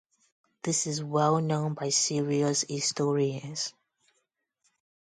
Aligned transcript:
This 0.63 0.87
is 0.87 1.03
well 1.03 1.39
known 1.39 1.75
by 1.75 1.89
serious 1.89 2.65
historians. 2.67 3.71